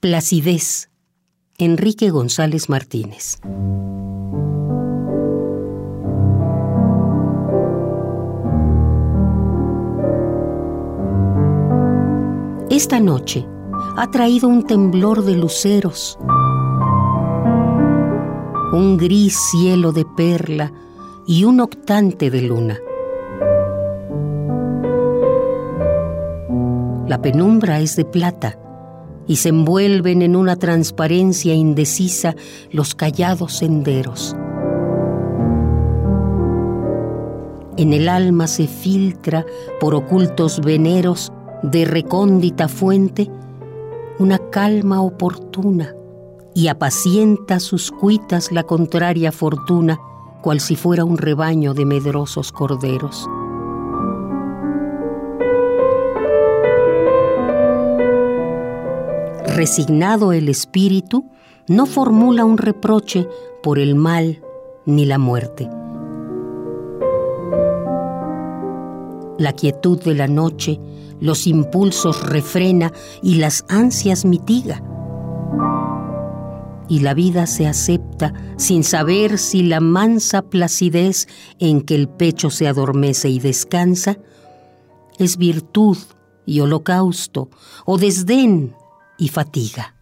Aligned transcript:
Placidez. 0.00 0.90
Enrique 1.58 2.10
González 2.10 2.68
Martínez. 2.68 3.40
Esta 12.70 13.00
noche 13.00 13.44
ha 13.96 14.08
traído 14.12 14.46
un 14.46 14.64
temblor 14.64 15.24
de 15.24 15.34
luceros, 15.34 16.16
un 18.72 18.98
gris 18.98 19.36
cielo 19.50 19.90
de 19.90 20.04
perla 20.16 20.72
y 21.26 21.42
un 21.42 21.58
octante 21.58 22.30
de 22.30 22.42
luna. 22.42 22.78
La 27.08 27.20
penumbra 27.20 27.80
es 27.80 27.96
de 27.96 28.04
plata 28.04 28.60
y 29.28 29.36
se 29.36 29.50
envuelven 29.50 30.22
en 30.22 30.34
una 30.34 30.56
transparencia 30.56 31.54
indecisa 31.54 32.34
los 32.72 32.94
callados 32.94 33.58
senderos. 33.58 34.34
En 37.76 37.92
el 37.92 38.08
alma 38.08 38.48
se 38.48 38.66
filtra 38.66 39.46
por 39.78 39.94
ocultos 39.94 40.60
veneros 40.60 41.32
de 41.62 41.84
recóndita 41.84 42.66
fuente 42.66 43.30
una 44.18 44.38
calma 44.50 45.00
oportuna 45.00 45.94
y 46.54 46.66
apacienta 46.66 47.60
sus 47.60 47.92
cuitas 47.92 48.50
la 48.50 48.64
contraria 48.64 49.30
fortuna 49.30 50.00
cual 50.42 50.58
si 50.58 50.74
fuera 50.74 51.04
un 51.04 51.18
rebaño 51.18 51.72
de 51.74 51.84
medrosos 51.84 52.50
corderos. 52.50 53.28
Resignado 59.58 60.32
el 60.32 60.48
espíritu, 60.48 61.32
no 61.66 61.86
formula 61.86 62.44
un 62.44 62.58
reproche 62.58 63.26
por 63.60 63.80
el 63.80 63.96
mal 63.96 64.40
ni 64.86 65.04
la 65.04 65.18
muerte. 65.18 65.68
La 69.36 69.52
quietud 69.54 70.00
de 70.00 70.14
la 70.14 70.28
noche 70.28 70.78
los 71.18 71.48
impulsos 71.48 72.24
refrena 72.24 72.92
y 73.20 73.34
las 73.34 73.64
ansias 73.68 74.24
mitiga. 74.24 74.80
Y 76.88 77.00
la 77.00 77.14
vida 77.14 77.48
se 77.48 77.66
acepta 77.66 78.34
sin 78.58 78.84
saber 78.84 79.38
si 79.38 79.64
la 79.64 79.80
mansa 79.80 80.42
placidez 80.42 81.26
en 81.58 81.80
que 81.80 81.96
el 81.96 82.08
pecho 82.08 82.50
se 82.50 82.68
adormece 82.68 83.28
y 83.28 83.40
descansa 83.40 84.18
es 85.18 85.36
virtud 85.36 85.98
y 86.46 86.60
holocausto 86.60 87.48
o 87.86 87.98
desdén 87.98 88.76
y 89.18 89.28
fatiga. 89.28 89.94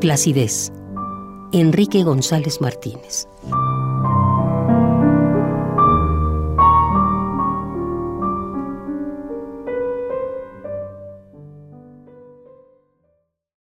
Placidez. 0.00 0.72
Enrique 1.52 2.02
González 2.02 2.60
Martínez. 2.60 3.28